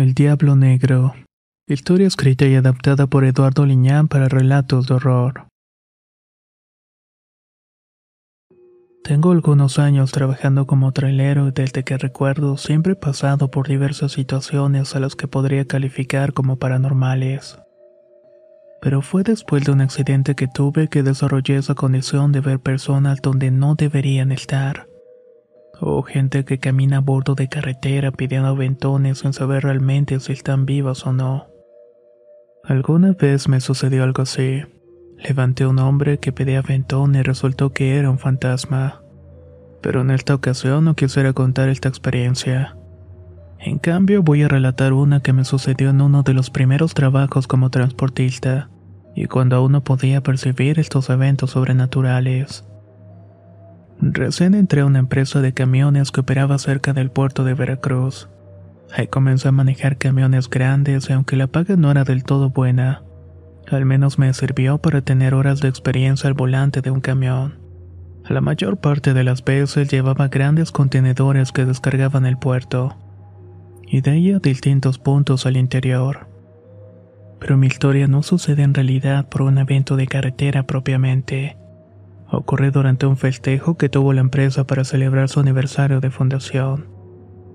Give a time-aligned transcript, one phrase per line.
[0.00, 1.12] El Diablo Negro.
[1.68, 5.46] Historia escrita y adaptada por Eduardo Liñán para relatos de horror.
[9.04, 14.12] Tengo algunos años trabajando como trailero y desde que recuerdo siempre he pasado por diversas
[14.12, 17.58] situaciones a las que podría calificar como paranormales.
[18.80, 23.20] Pero fue después de un accidente que tuve que desarrollé esa condición de ver personas
[23.20, 24.89] donde no deberían estar
[25.80, 30.66] o gente que camina a bordo de carretera pidiendo aventones sin saber realmente si están
[30.66, 31.46] vivas o no.
[32.64, 34.62] Alguna vez me sucedió algo así.
[35.18, 39.02] Levanté un hombre que pedía aventón y resultó que era un fantasma.
[39.82, 42.76] Pero en esta ocasión no quisiera contar esta experiencia.
[43.58, 47.46] En cambio voy a relatar una que me sucedió en uno de los primeros trabajos
[47.46, 48.70] como transportista,
[49.14, 52.64] y cuando aún no podía percibir estos eventos sobrenaturales.
[54.02, 58.30] Recién entré a una empresa de camiones que operaba cerca del puerto de Veracruz.
[58.92, 63.02] Ahí comencé a manejar camiones grandes y aunque la paga no era del todo buena,
[63.70, 67.58] al menos me sirvió para tener horas de experiencia al volante de un camión.
[68.26, 72.96] La mayor parte de las veces llevaba grandes contenedores que descargaban el puerto,
[73.86, 76.26] y de ahí a distintos puntos al interior.
[77.38, 81.56] Pero mi historia no sucede en realidad por un evento de carretera propiamente
[82.30, 86.88] ocurrió durante un festejo que tuvo la empresa para celebrar su aniversario de fundación.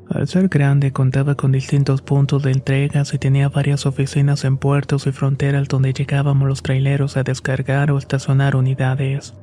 [0.10, 5.08] Al ser grande contaba con distintos puntos de entregas y tenía varias oficinas en puertos
[5.08, 9.34] y fronteras donde llegábamos los traileros a descargar o estacionar unidades.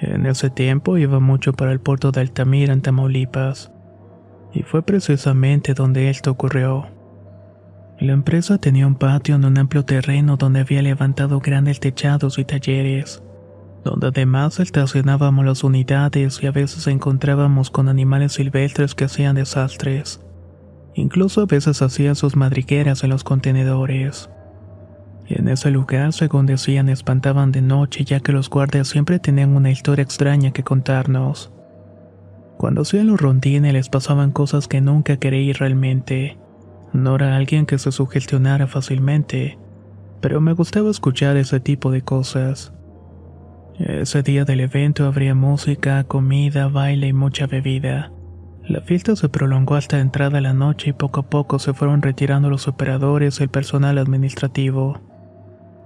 [0.00, 3.72] En ese tiempo iba mucho para el puerto de Altamira en Tamaulipas,
[4.52, 6.86] y fue precisamente donde esto ocurrió.
[7.98, 12.44] La empresa tenía un patio en un amplio terreno donde había levantado grandes techados y
[12.44, 13.22] talleres
[13.86, 20.20] donde además estacionábamos las unidades y a veces encontrábamos con animales silvestres que hacían desastres.
[20.94, 24.28] Incluso a veces hacían sus madrigueras en los contenedores.
[25.28, 29.70] En ese lugar, según decían, espantaban de noche ya que los guardias siempre tenían una
[29.70, 31.52] historia extraña que contarnos.
[32.56, 36.38] Cuando hacían los rondines les pasaban cosas que nunca creí realmente.
[36.92, 39.58] No era alguien que se sugestionara fácilmente,
[40.20, 42.72] pero me gustaba escuchar ese tipo de cosas.
[43.78, 48.10] Ese día del evento habría música, comida, baile y mucha bebida.
[48.66, 52.48] La fiesta se prolongó hasta entrada la noche y poco a poco se fueron retirando
[52.48, 55.00] los operadores y el personal administrativo.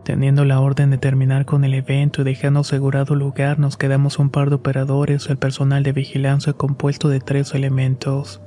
[0.04, 4.30] Teniendo la orden de terminar con el evento y dejando asegurado lugar, nos quedamos un
[4.30, 8.40] par de operadores y el personal de vigilancia compuesto de tres elementos.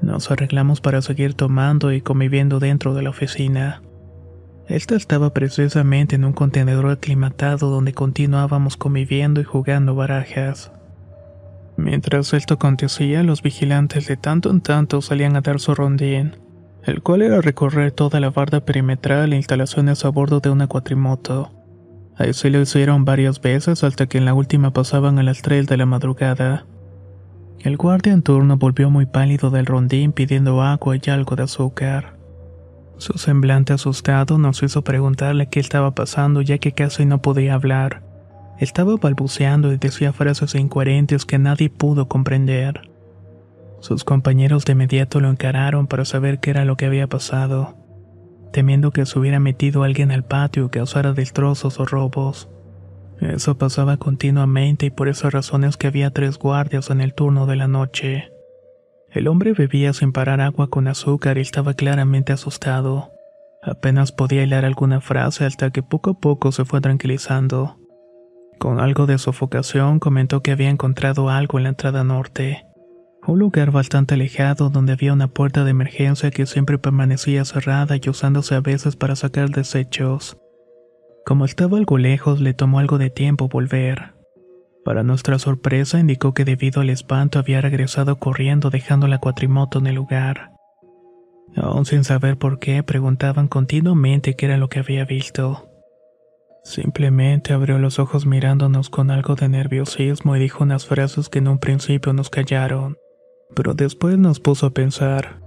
[0.00, 3.82] Nos arreglamos para seguir tomando y conviviendo dentro de la oficina.
[4.70, 10.70] Esta estaba precisamente en un contenedor aclimatado donde continuábamos conviviendo y jugando barajas.
[11.76, 16.36] Mientras esto acontecía, los vigilantes de tanto en tanto salían a dar su rondín,
[16.84, 21.50] el cual era recorrer toda la barda perimetral e instalaciones a bordo de una cuatrimoto.
[22.16, 25.76] Así lo hicieron varias veces hasta que en la última pasaban a las 3 de
[25.78, 26.64] la madrugada.
[27.58, 32.19] El guardia en turno volvió muy pálido del rondín pidiendo agua y algo de azúcar.
[33.00, 38.02] Su semblante asustado nos hizo preguntarle qué estaba pasando ya que casi no podía hablar.
[38.58, 42.90] Estaba balbuceando y decía frases incoherentes que nadie pudo comprender.
[43.80, 47.74] Sus compañeros de inmediato lo encararon para saber qué era lo que había pasado,
[48.52, 52.50] temiendo que se hubiera metido alguien al patio y causara destrozos o robos.
[53.18, 57.56] Eso pasaba continuamente y por esas razones que había tres guardias en el turno de
[57.56, 58.28] la noche.
[59.12, 63.10] El hombre bebía sin parar agua con azúcar y estaba claramente asustado.
[63.62, 67.76] Apenas podía hilar alguna frase hasta que poco a poco se fue tranquilizando.
[68.58, 72.64] Con algo de sofocación comentó que había encontrado algo en la entrada norte.
[73.26, 78.08] Un lugar bastante alejado donde había una puerta de emergencia que siempre permanecía cerrada y
[78.08, 80.38] usándose a veces para sacar desechos.
[81.26, 84.19] Como estaba algo lejos, le tomó algo de tiempo volver.
[84.84, 89.86] Para nuestra sorpresa, indicó que debido al espanto había regresado corriendo dejando la cuatrimoto en
[89.88, 90.52] el lugar.
[91.56, 95.66] Aún sin saber por qué, preguntaban continuamente qué era lo que había visto.
[96.62, 101.48] Simplemente abrió los ojos mirándonos con algo de nerviosismo y dijo unas frases que en
[101.48, 102.96] un principio nos callaron,
[103.54, 105.40] pero después nos puso a pensar.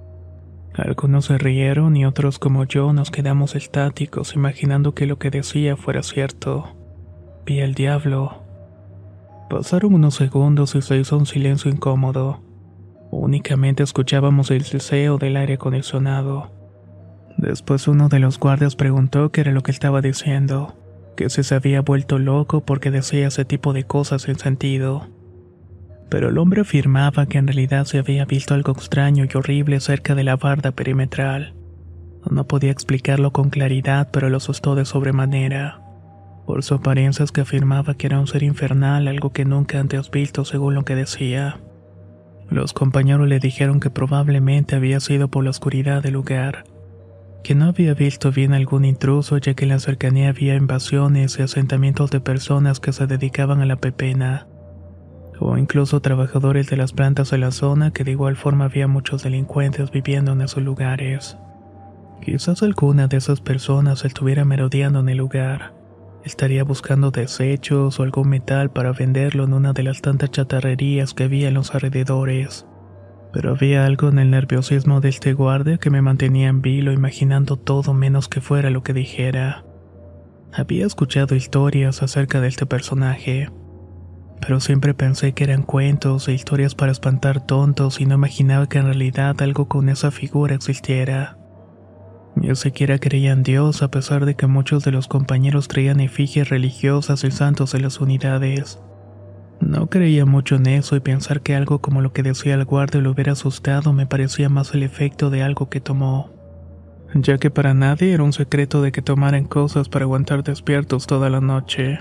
[0.74, 5.78] Algunos se rieron y otros como yo nos quedamos estáticos imaginando que lo que decía
[5.78, 6.76] fuera cierto.
[7.46, 8.43] Vi al diablo,
[9.54, 12.42] Pasaron unos segundos y se hizo un silencio incómodo.
[13.12, 14.64] Únicamente escuchábamos el
[15.20, 16.52] del aire acondicionado.
[17.38, 20.76] Después uno de los guardias preguntó qué era lo que estaba diciendo,
[21.16, 25.10] que se había vuelto loco porque decía ese tipo de cosas sin sentido.
[26.10, 30.16] Pero el hombre afirmaba que en realidad se había visto algo extraño y horrible cerca
[30.16, 31.54] de la barda perimetral.
[32.28, 35.80] No podía explicarlo con claridad, pero lo asustó de sobremanera.
[36.46, 40.44] Por su apariencia que afirmaba que era un ser infernal, algo que nunca antes visto
[40.44, 41.62] según lo que decía.
[42.50, 46.66] Los compañeros le dijeron que probablemente había sido por la oscuridad del lugar,
[47.44, 51.44] que no había visto bien algún intruso ya que en la cercanía había invasiones y
[51.44, 54.48] asentamientos de personas que se dedicaban a la pepena,
[55.40, 59.24] o incluso trabajadores de las plantas de la zona que de igual forma había muchos
[59.24, 61.38] delincuentes viviendo en esos lugares.
[62.22, 65.83] Quizás alguna de esas personas estuviera merodeando en el lugar
[66.24, 71.26] Estaría buscando desechos o algún metal para venderlo en una de las tantas chatarrerías que
[71.26, 72.66] había en los alrededores.
[73.34, 77.58] Pero había algo en el nerviosismo de este guardia que me mantenía en vilo imaginando
[77.58, 79.66] todo menos que fuera lo que dijera.
[80.54, 83.50] Había escuchado historias acerca de este personaje,
[84.40, 88.78] pero siempre pensé que eran cuentos e historias para espantar tontos y no imaginaba que
[88.78, 91.38] en realidad algo con esa figura existiera.
[92.36, 96.50] Ni siquiera creía en Dios a pesar de que muchos de los compañeros traían efigies
[96.50, 98.80] religiosas y santos de las unidades.
[99.60, 103.02] No creía mucho en eso y pensar que algo como lo que decía el guardia
[103.02, 106.32] lo hubiera asustado me parecía más el efecto de algo que tomó.
[107.14, 111.30] Ya que para nadie era un secreto de que tomaran cosas para aguantar despiertos toda
[111.30, 112.00] la noche.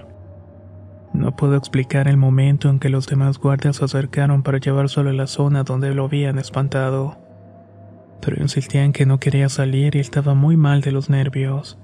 [1.13, 5.13] No puedo explicar el momento en que los demás guardias se acercaron para llevárselo a
[5.13, 7.22] la zona donde lo habían espantado
[8.23, 11.79] pero insistía en que no quería salir y estaba muy mal de los nervios.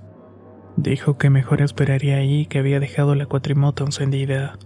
[0.77, 4.59] Dijo que mejor esperaría ahí que había dejado la cuatrimoto encendida.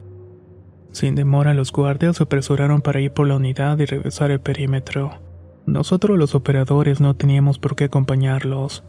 [0.92, 5.19] Sin demora los guardias se apresuraron para ir por la unidad y regresar el perímetro.
[5.64, 8.84] Nosotros los operadores no teníamos por qué acompañarlos.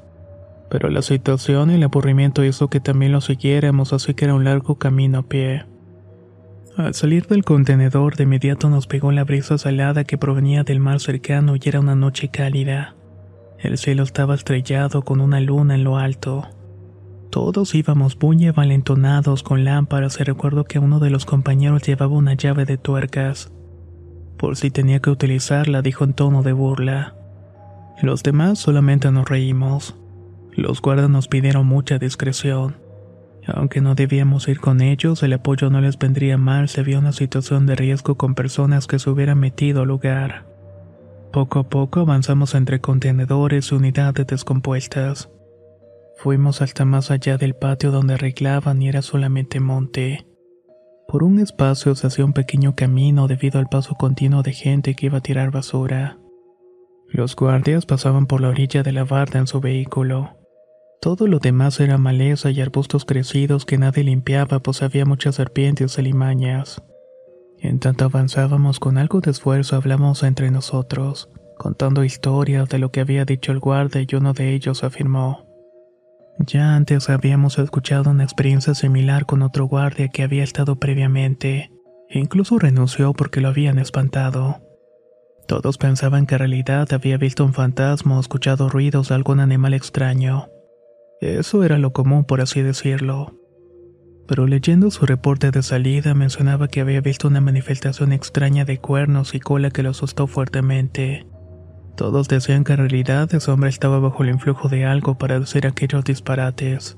[0.69, 4.43] Pero la situación y el aburrimiento hizo que también los siguiéramos, así que era un
[4.43, 5.65] largo camino a pie.
[6.75, 10.99] Al salir del contenedor de inmediato nos pegó la brisa salada que provenía del mar
[10.99, 12.95] cercano y era una noche cálida.
[13.59, 16.47] El cielo estaba estrellado con una luna en lo alto.
[17.29, 22.33] Todos íbamos muy valentonados con lámparas y recuerdo que uno de los compañeros llevaba una
[22.33, 23.51] llave de tuercas.
[24.37, 27.15] Por si tenía que utilizarla, dijo en tono de burla.
[28.01, 29.95] Los demás solamente nos reímos.
[30.51, 32.82] Los guardas nos pidieron mucha discreción.
[33.47, 37.11] Aunque no debíamos ir con ellos, el apoyo no les vendría mal si había una
[37.11, 40.45] situación de riesgo con personas que se hubieran metido al lugar.
[41.31, 45.29] Poco a poco avanzamos entre contenedores y unidades descompuestas.
[46.15, 50.27] Fuimos hasta más allá del patio donde arreglaban y era solamente monte.
[51.07, 55.07] Por un espacio se hacía un pequeño camino debido al paso continuo de gente que
[55.07, 56.17] iba a tirar basura.
[57.09, 60.42] Los guardias pasaban por la orilla de la barda en su vehículo.
[61.03, 65.97] Todo lo demás era maleza y arbustos crecidos que nadie limpiaba pues había muchas serpientes
[65.97, 66.81] y limañas.
[67.59, 73.01] En tanto avanzábamos con algo de esfuerzo hablamos entre nosotros, contando historias de lo que
[73.01, 75.45] había dicho el guardia y uno de ellos afirmó.
[76.39, 81.69] Ya antes habíamos escuchado una experiencia similar con otro guardia que había estado previamente,
[82.07, 84.61] e incluso renunció porque lo habían espantado.
[85.49, 89.73] Todos pensaban que en realidad había visto un fantasma o escuchado ruidos de algún animal
[89.73, 90.47] extraño.
[91.23, 93.39] Eso era lo común, por así decirlo.
[94.27, 99.33] Pero leyendo su reporte de salida mencionaba que había visto una manifestación extraña de cuernos
[99.33, 101.25] y cola que lo asustó fuertemente.
[101.95, 105.65] Todos decían que en realidad ese hombre estaba bajo el influjo de algo para decir
[105.65, 106.97] aquellos disparates.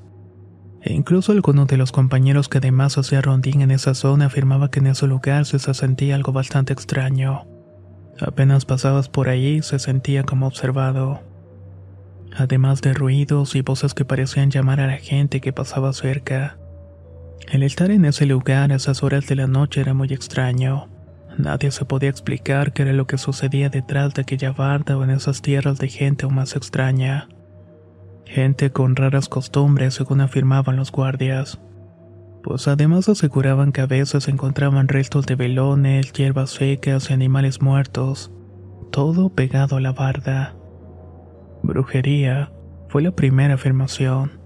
[0.82, 4.79] E incluso algunos de los compañeros que además hacía rondín en esa zona afirmaba que
[4.79, 7.46] en ese lugar se sentía algo bastante extraño.
[8.20, 11.35] Apenas pasabas por ahí se sentía como observado
[12.38, 16.58] además de ruidos y voces que parecían llamar a la gente que pasaba cerca.
[17.51, 20.89] El estar en ese lugar a esas horas de la noche era muy extraño.
[21.38, 25.10] Nadie se podía explicar qué era lo que sucedía detrás de aquella barda o en
[25.10, 27.27] esas tierras de gente aún más extraña.
[28.25, 31.60] Gente con raras costumbres, según afirmaban los guardias.
[32.44, 38.32] Pues además aseguraban que a veces encontraban restos de velones, hierbas secas y animales muertos,
[38.92, 40.56] todo pegado a la barda.
[41.65, 42.51] Brujería
[42.89, 44.39] fue la primera afirmación.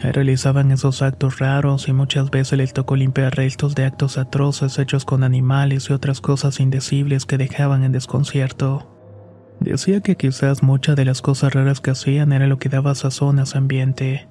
[0.00, 5.04] Realizaban esos actos raros y muchas veces les tocó limpiar restos de actos atroces hechos
[5.04, 8.96] con animales y otras cosas indecibles que dejaban en desconcierto.
[9.58, 13.40] Decía que quizás muchas de las cosas raras que hacían era lo que daba sazón
[13.40, 14.28] a su ambiente,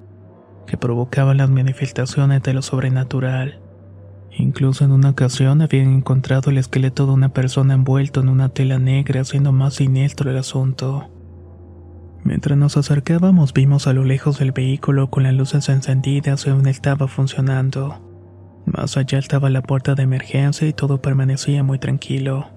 [0.66, 3.60] que provocaban las manifestaciones de lo sobrenatural.
[4.32, 8.78] Incluso en una ocasión habían encontrado el esqueleto de una persona envuelto en una tela
[8.78, 11.10] negra, haciendo más siniestro el asunto.
[12.24, 16.66] Mientras nos acercábamos vimos a lo lejos del vehículo con las luces encendidas y aún
[16.66, 18.06] estaba funcionando.
[18.66, 22.48] Más allá estaba la puerta de emergencia y todo permanecía muy tranquilo.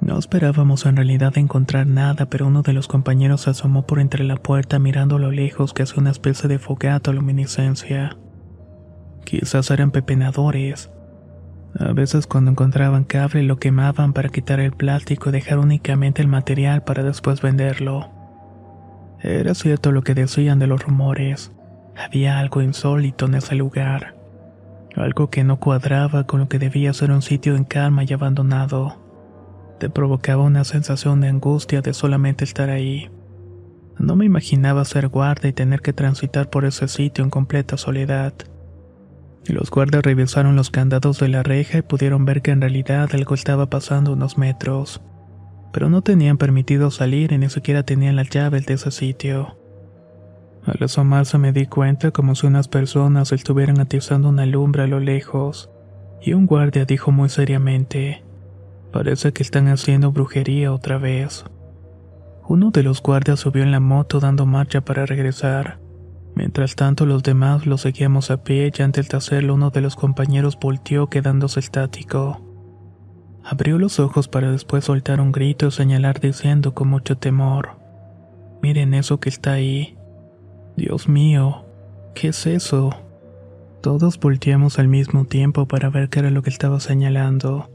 [0.00, 4.24] No esperábamos en realidad encontrar nada, pero uno de los compañeros se asomó por entre
[4.24, 8.16] la puerta mirando a lo lejos que hacía una especie de fogata o luminiscencia.
[9.24, 10.90] Quizás eran pepenadores.
[11.78, 16.28] A veces cuando encontraban cable lo quemaban para quitar el plástico y dejar únicamente el
[16.28, 18.21] material para después venderlo.
[19.22, 21.52] Era cierto lo que decían de los rumores.
[21.96, 24.16] Había algo insólito en ese lugar.
[24.96, 29.00] Algo que no cuadraba con lo que debía ser un sitio en calma y abandonado.
[29.78, 33.10] Te provocaba una sensación de angustia de solamente estar ahí.
[33.96, 38.34] No me imaginaba ser guardia y tener que transitar por ese sitio en completa soledad.
[39.46, 43.34] Los guardias revisaron los candados de la reja y pudieron ver que en realidad algo
[43.34, 45.00] estaba pasando unos metros
[45.72, 49.56] pero no tenían permitido salir y ni siquiera tenían las llaves de ese sitio.
[50.64, 55.00] Al asomarse me di cuenta como si unas personas estuvieran atizando una lumbre a lo
[55.00, 55.70] lejos,
[56.20, 58.22] y un guardia dijo muy seriamente,
[58.92, 61.44] parece que están haciendo brujería otra vez.
[62.46, 65.80] Uno de los guardias subió en la moto dando marcha para regresar.
[66.34, 69.96] Mientras tanto los demás lo seguíamos a pie y antes de hacerlo uno de los
[69.96, 72.51] compañeros volteó quedándose estático.
[73.44, 77.82] Abrió los ojos para después soltar un grito y señalar diciendo con mucho temor,
[78.62, 79.98] Miren eso que está ahí.
[80.76, 81.66] Dios mío,
[82.14, 82.90] ¿qué es eso?
[83.82, 87.68] Todos volteamos al mismo tiempo para ver qué era lo que estaba señalando.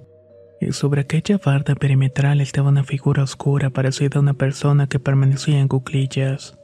[0.61, 5.59] Y sobre aquella barda perimetral estaba una figura oscura parecida a una persona que permanecía
[5.59, 6.57] en cuclillas.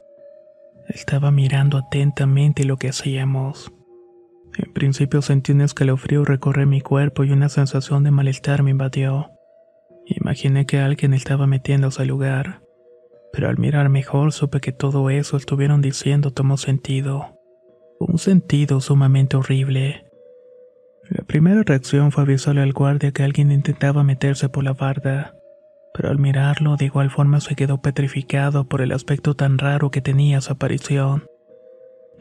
[0.88, 3.70] Estaba mirando atentamente lo que hacíamos.
[4.56, 9.30] En principio sentí un escalofrío recorrer mi cuerpo y una sensación de malestar me invadió.
[10.06, 12.60] Imaginé que alguien estaba metiéndose al lugar,
[13.32, 17.40] pero al mirar mejor supe que todo eso estuvieron diciendo tomó sentido.
[17.98, 20.04] Un sentido sumamente horrible.
[21.08, 25.34] La primera reacción fue avisarle al guardia que alguien intentaba meterse por la barda,
[25.92, 30.00] pero al mirarlo de igual forma se quedó petrificado por el aspecto tan raro que
[30.00, 31.24] tenía su aparición.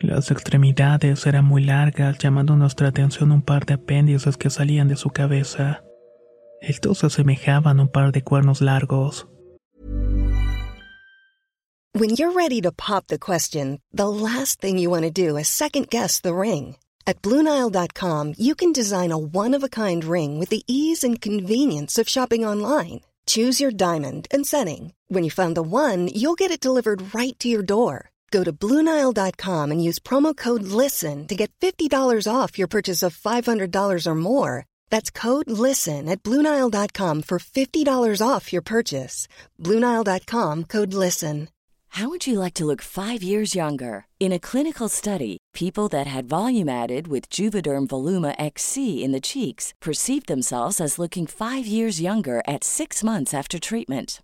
[0.04, 4.98] Las extremidades eran muy largas, llamando nuestra atención un par de apéndices que salían de
[4.98, 5.82] su cabeza.
[6.60, 9.26] Estos asemejaban un par de cuernos largos.
[11.96, 15.48] When you're ready to pop the question, the last thing you want to do is
[15.48, 16.76] second guess the ring.
[17.08, 22.46] At Bluenile.com, you can design a one-of-a-kind ring with the ease and convenience of shopping
[22.46, 23.02] online.
[23.26, 24.92] Choose your diamond and setting.
[25.08, 28.10] When you find the one, you'll get it delivered right to your door.
[28.34, 33.16] Go to Bluenile.com and use promo code LISTEN to get $50 off your purchase of
[33.16, 34.66] $500 or more.
[34.90, 39.28] That's code LISTEN at Bluenile.com for $50 off your purchase.
[39.60, 41.50] Bluenile.com code LISTEN.
[41.90, 44.08] How would you like to look five years younger?
[44.20, 49.22] In a clinical study, people that had volume added with Juvederm Voluma XC in the
[49.22, 54.24] cheeks perceived themselves as looking five years younger at six months after treatment.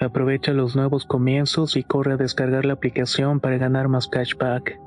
[0.00, 4.78] Aprovecha los nuevos comienzos y corre a descargar la aplicación para ganar más cashback.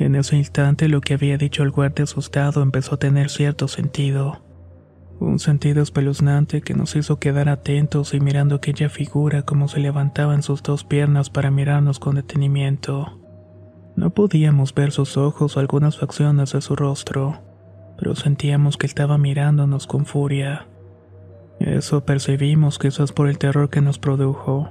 [0.00, 4.42] En ese instante lo que había dicho el guardia asustado empezó a tener cierto sentido.
[5.18, 10.34] Un sentido espeluznante que nos hizo quedar atentos y mirando aquella figura como se levantaba
[10.34, 13.19] en sus dos piernas para mirarnos con detenimiento.
[14.00, 17.42] No podíamos ver sus ojos o algunas facciones de su rostro,
[17.98, 20.68] pero sentíamos que estaba mirándonos con furia.
[21.58, 24.70] Eso percibimos quizás por el terror que nos produjo.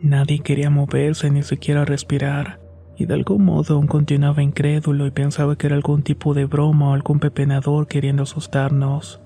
[0.00, 2.60] Nadie quería moverse ni siquiera respirar,
[2.96, 6.92] y de algún modo aún continuaba incrédulo y pensaba que era algún tipo de broma
[6.92, 9.20] o algún pepenador queriendo asustarnos.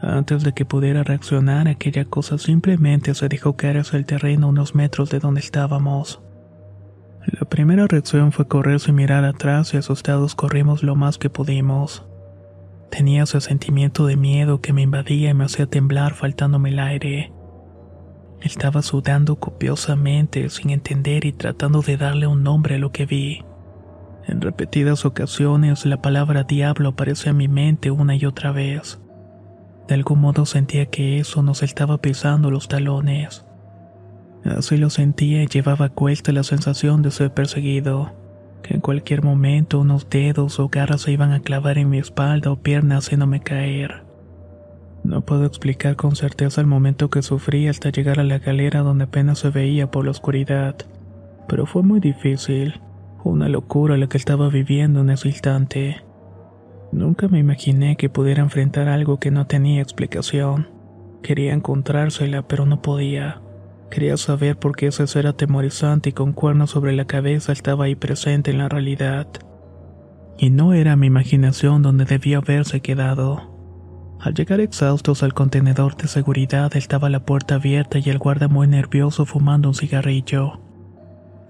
[0.00, 4.76] Antes de que pudiera reaccionar, aquella cosa simplemente se dejó caer hacia el terreno unos
[4.76, 6.22] metros de donde estábamos.
[7.30, 12.06] La primera reacción fue correr sin mirar atrás y asustados corrimos lo más que pudimos.
[12.90, 17.32] Tenía ese sentimiento de miedo que me invadía y me hacía temblar faltándome el aire.
[18.40, 23.44] Estaba sudando copiosamente, sin entender y tratando de darle un nombre a lo que vi.
[24.26, 29.00] En repetidas ocasiones la palabra diablo aparecía en mi mente una y otra vez.
[29.86, 33.47] De algún modo sentía que eso nos estaba pisando los talones.
[34.56, 38.12] Así lo sentía y llevaba a cuesta la sensación de ser perseguido,
[38.62, 42.50] que en cualquier momento unos dedos o garras se iban a clavar en mi espalda
[42.50, 44.04] o pierna haciéndome caer.
[45.04, 49.04] No puedo explicar con certeza el momento que sufrí hasta llegar a la galera donde
[49.04, 50.76] apenas se veía por la oscuridad,
[51.46, 52.80] pero fue muy difícil,
[53.24, 56.02] una locura la que estaba viviendo en ese instante.
[56.90, 60.68] Nunca me imaginé que pudiera enfrentar algo que no tenía explicación.
[61.22, 63.42] Quería encontrársela, pero no podía.
[63.90, 67.94] Quería saber por qué ese ser atemorizante y con cuernos sobre la cabeza estaba ahí
[67.94, 69.26] presente en la realidad.
[70.36, 73.56] Y no era mi imaginación donde debía haberse quedado.
[74.20, 78.66] Al llegar exhaustos al contenedor de seguridad estaba la puerta abierta y el guarda muy
[78.66, 80.60] nervioso fumando un cigarrillo.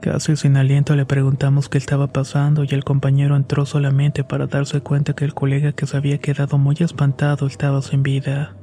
[0.00, 4.80] Casi sin aliento le preguntamos qué estaba pasando y el compañero entró solamente para darse
[4.80, 8.54] cuenta que el colega que se había quedado muy espantado estaba sin vida.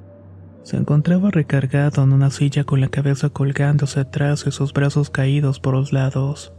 [0.65, 5.59] Se encontraba recargado en una silla con la cabeza colgándose atrás y sus brazos caídos
[5.59, 6.55] por los lados.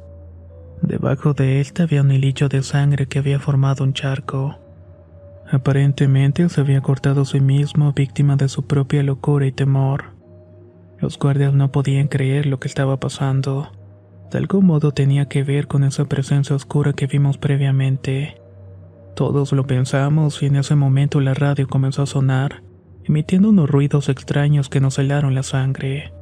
[0.81, 4.61] Debajo de él había un hilillo de sangre que había formado un charco.
[5.51, 10.15] Aparentemente se había cortado a sí mismo víctima de su propia locura y temor.
[11.01, 13.73] Los guardias no podían creer lo que estaba pasando.
[14.31, 18.41] De algún modo tenía que ver con esa presencia oscura que vimos previamente.
[19.17, 22.66] Todos lo pensamos y en ese momento la radio comenzó a sonar
[23.09, 26.13] emitiendo unos ruidos extraños que nos helaron la sangre.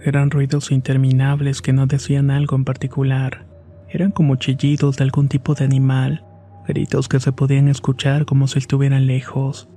[0.00, 3.46] Eran ruidos interminables que no decían algo en particular.
[3.88, 6.24] Eran como chillidos de algún tipo de animal,
[6.66, 9.68] gritos que se podían escuchar como si estuvieran lejos,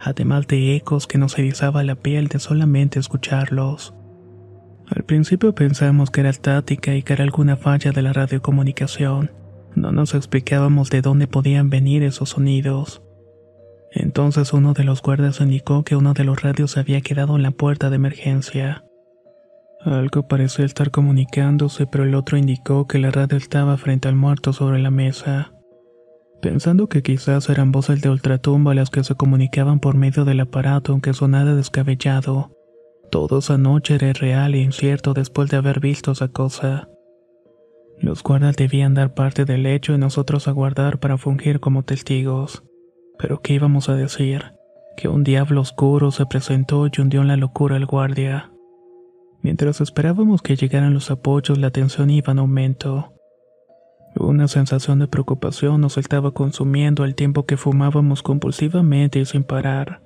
[0.00, 3.94] además de ecos que nos erizaba la piel de solamente escucharlos.
[4.88, 9.32] Al principio pensamos que era estática y que era alguna falla de la radiocomunicación.
[9.74, 13.02] No nos explicábamos de dónde podían venir esos sonidos.
[13.92, 17.50] Entonces uno de los guardias indicó que uno de los radios había quedado en la
[17.50, 18.84] puerta de emergencia.
[19.80, 24.52] Algo pareció estar comunicándose, pero el otro indicó que la radio estaba frente al muerto
[24.52, 25.52] sobre la mesa.
[26.42, 30.92] Pensando que quizás eran voces de ultratumba las que se comunicaban por medio del aparato
[30.92, 32.52] aunque sonara descabellado.
[33.10, 36.88] Todo esa noche era real e incierto después de haber visto esa cosa.
[38.00, 42.62] Los guardas debían dar parte del hecho y nosotros aguardar para fungir como testigos.
[43.18, 44.54] Pero ¿qué íbamos a decir?
[44.96, 48.50] Que un diablo oscuro se presentó y hundió en la locura al guardia.
[49.42, 53.12] Mientras esperábamos que llegaran los apoyos, la tensión iba en aumento.
[54.16, 60.02] Una sensación de preocupación nos estaba consumiendo al tiempo que fumábamos compulsivamente y sin parar.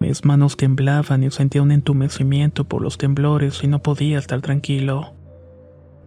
[0.00, 5.14] Mis manos temblaban y sentía un entumecimiento por los temblores y no podía estar tranquilo.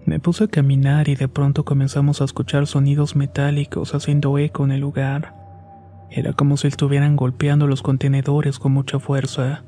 [0.05, 4.73] Me puse a caminar y de pronto comenzamos a escuchar sonidos metálicos haciendo eco en
[4.73, 5.44] el lugar.
[6.09, 9.63] Era como si estuvieran golpeando los contenedores con mucha fuerza,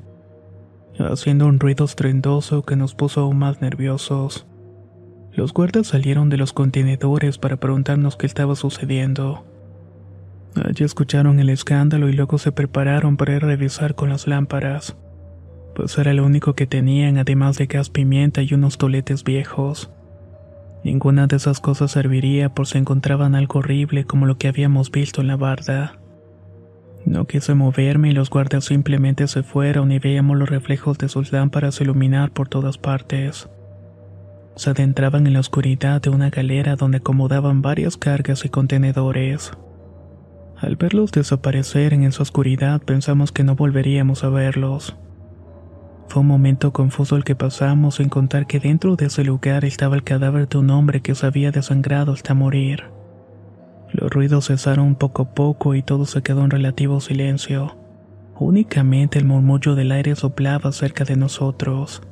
[0.98, 4.46] haciendo un ruido estruendoso que nos puso aún más nerviosos.
[5.32, 9.44] Los guardas salieron de los contenedores para preguntarnos qué estaba sucediendo.
[10.64, 14.96] Allí escucharon el escándalo y luego se prepararon para ir a revisar con las lámparas,
[15.76, 19.92] pues era lo único que tenían además de gas pimienta y unos toletes viejos.
[20.82, 25.20] Ninguna de esas cosas serviría por si encontraban algo horrible como lo que habíamos visto
[25.20, 25.97] en la barda.
[27.04, 31.32] No quise moverme y los guardias simplemente se fueron y veíamos los reflejos de sus
[31.32, 33.48] lámparas iluminar por todas partes
[34.58, 39.52] se adentraban en la oscuridad de una galera donde acomodaban varias cargas y contenedores.
[40.56, 44.96] Al verlos desaparecer en esa oscuridad pensamos que no volveríamos a verlos.
[46.08, 49.94] Fue un momento confuso el que pasamos sin contar que dentro de ese lugar estaba
[49.94, 52.97] el cadáver de un hombre que se había desangrado hasta morir.
[53.92, 57.76] Los ruidos cesaron poco a poco y todo se quedó en relativo silencio.
[58.38, 62.02] Únicamente el murmullo del aire soplaba cerca de nosotros.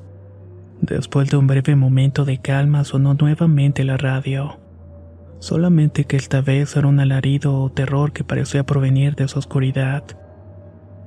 [0.80, 4.58] Después de un breve momento de calma sonó nuevamente la radio.
[5.38, 10.04] Solamente que esta vez era un alarido o terror que parecía provenir de esa oscuridad.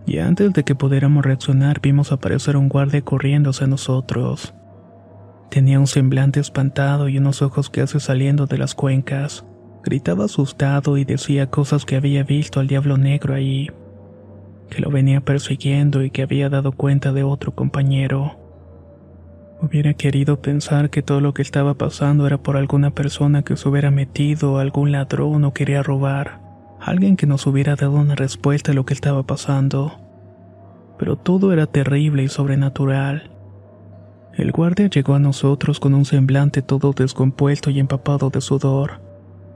[0.06, 4.54] Y antes de que pudiéramos reaccionar vimos aparecer un guardia corriendo hacia nosotros.
[5.50, 9.44] Tenía un semblante espantado y unos ojos casi saliendo de las cuencas.
[9.84, 13.70] Gritaba asustado y decía cosas que había visto al diablo negro ahí,
[14.70, 18.38] que lo venía persiguiendo y que había dado cuenta de otro compañero.
[19.62, 23.68] Hubiera querido pensar que todo lo que estaba pasando era por alguna persona que se
[23.68, 26.40] hubiera metido, algún ladrón o quería robar,
[26.80, 30.00] alguien que nos hubiera dado una respuesta a lo que estaba pasando.
[30.98, 33.32] Pero todo era terrible y sobrenatural.
[34.34, 39.09] El guardia llegó a nosotros con un semblante todo descompuesto y empapado de sudor.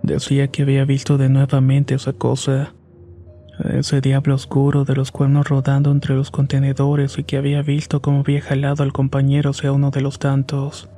[0.04, 2.74] Decía que había visto de nuevamente esa cosa,
[3.72, 8.20] ese diablo oscuro de los cuernos rodando entre los contenedores y que había visto cómo
[8.20, 10.90] había jalado al compañero sea uno de los tantos.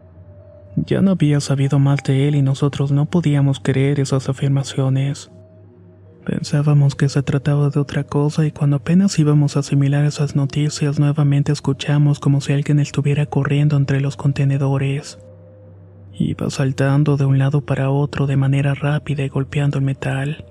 [0.76, 5.30] Ya no había sabido más de él y nosotros no podíamos creer esas afirmaciones.
[6.26, 11.00] Pensábamos que se trataba de otra cosa y cuando apenas íbamos a asimilar esas noticias
[11.00, 15.20] nuevamente escuchamos como si alguien estuviera corriendo entre los contenedores.
[16.17, 20.45] Iba saltando de un lado para otro de manera rápida y golpeando el metal.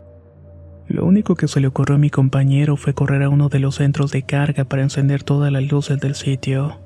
[0.86, 3.76] Lo único que se le ocurrió a mi compañero fue correr a uno de los
[3.76, 6.80] centros de carga para encender todas las luces del sitio.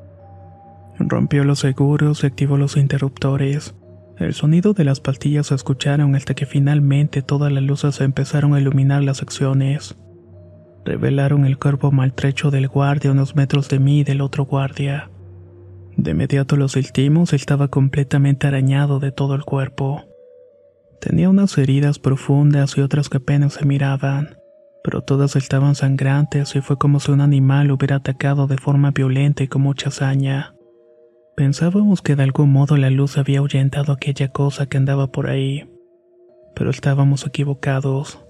[1.00, 3.74] Rompió los seguros y activó los interruptores.
[4.16, 8.60] El sonido de las pastillas se escucharon hasta que finalmente todas las luces empezaron a
[8.60, 9.96] iluminar las secciones.
[10.84, 15.10] Revelaron el cuerpo maltrecho del guardia a unos metros de mí y del otro guardia.
[15.98, 20.04] De inmediato los sentimos, estaba completamente arañado de todo el cuerpo.
[21.00, 24.38] Tenía unas heridas profundas y otras que apenas se miraban,
[24.84, 29.42] pero todas estaban sangrantes y fue como si un animal hubiera atacado de forma violenta
[29.42, 30.54] y con mucha hazaña.
[31.36, 35.68] Pensábamos que de algún modo la luz había ahuyentado aquella cosa que andaba por ahí,
[36.54, 38.24] pero estábamos equivocados.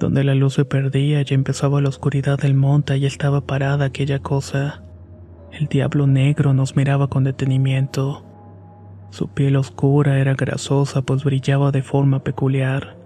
[0.00, 4.18] Donde la luz se perdía y empezaba la oscuridad del monte y estaba parada aquella
[4.18, 4.82] cosa.
[5.52, 8.24] El diablo negro nos miraba con detenimiento.
[9.10, 12.96] Su piel oscura era grasosa pues brillaba de forma peculiar.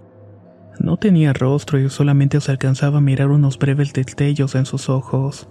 [0.79, 5.49] No tenía rostro y solamente se alcanzaba a mirar unos breves destellos en sus ojos.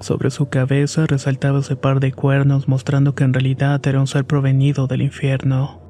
[0.00, 4.24] Sobre su cabeza resaltaba ese par de cuernos mostrando que en realidad era un ser
[4.24, 5.82] provenido del infierno.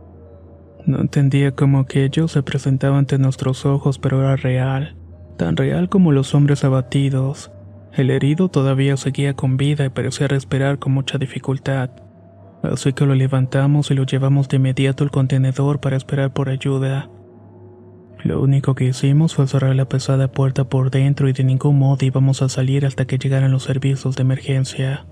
[0.86, 4.96] No entendía cómo aquello se presentaba ante nuestros ojos, pero era real,
[5.36, 7.52] tan real como los hombres abatidos.
[7.92, 11.90] El herido todavía seguía con vida y parecía respirar con mucha dificultad.
[12.62, 17.11] Así que lo levantamos y lo llevamos de inmediato al contenedor para esperar por ayuda.
[18.22, 22.05] Lo único que hicimos fue cerrar la pesada puerta por dentro y de ningún modo
[22.05, 25.07] íbamos a salir hasta que llegaran los servicios de emergencia,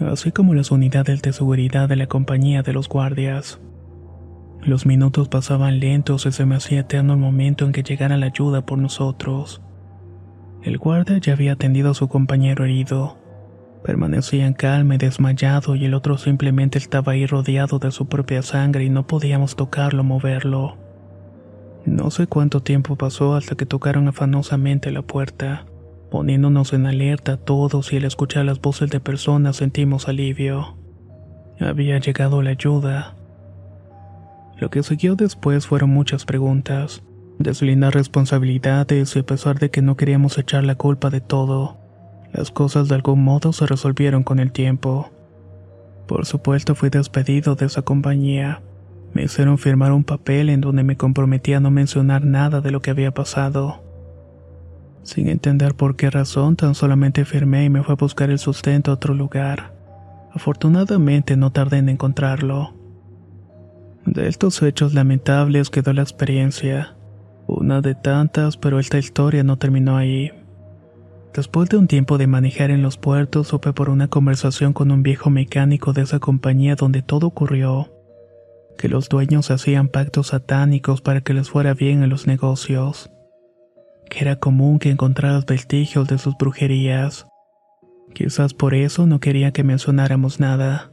[0.00, 3.60] así como las unidades de seguridad de la compañía de los guardias.
[4.60, 8.26] Los minutos pasaban lentos y se me hacía eterno el momento en que llegara la
[8.26, 9.62] ayuda por nosotros.
[10.66, 13.16] El guardia ya había atendido a su compañero herido
[13.86, 18.42] Permanecía en calma y desmayado y el otro simplemente estaba ahí rodeado de su propia
[18.42, 20.76] sangre y no podíamos tocarlo o moverlo.
[21.84, 25.66] No sé cuánto tiempo pasó hasta que tocaron afanosamente la puerta,
[26.10, 30.76] poniéndonos en alerta todos y al escuchar las voces de personas sentimos alivio.
[31.60, 33.14] Había llegado la ayuda.
[34.58, 37.04] Lo que siguió después fueron muchas preguntas,
[37.38, 41.78] deslindar responsabilidades y a pesar de que no queríamos echar la culpa de todo,
[42.32, 45.10] las cosas de algún modo se resolvieron con el tiempo.
[46.06, 48.62] Por supuesto fui despedido de esa compañía
[49.16, 52.82] me hicieron firmar un papel en donde me comprometía a no mencionar nada de lo
[52.82, 53.82] que había pasado.
[55.04, 58.90] Sin entender por qué razón, tan solamente firmé y me fue a buscar el sustento
[58.90, 59.72] a otro lugar.
[60.32, 62.74] Afortunadamente no tardé en encontrarlo.
[64.04, 66.95] De estos hechos lamentables quedó la experiencia.
[67.46, 70.32] Una de tantas, pero esta historia no terminó ahí.
[71.34, 75.02] Después de un tiempo de manejar en los puertos, supe por una conversación con un
[75.02, 77.90] viejo mecánico de esa compañía donde todo ocurrió
[78.76, 83.10] que los dueños hacían pactos satánicos para que les fuera bien en los negocios,
[84.08, 87.26] que era común que encontraras vestigios de sus brujerías.
[88.14, 90.92] Quizás por eso no quería que mencionáramos nada.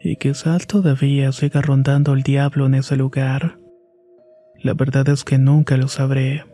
[0.00, 3.58] Y quizás todavía siga rondando el diablo en ese lugar.
[4.62, 6.44] La verdad es que nunca lo sabré.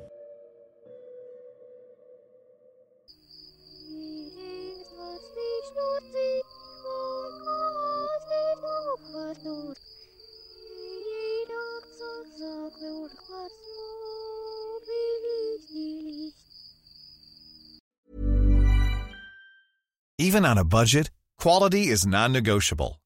[20.19, 23.01] Even on a budget, quality is non-negotiable.